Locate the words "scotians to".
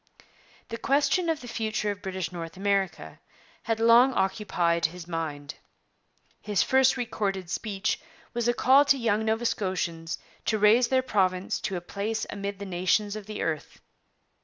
9.45-10.57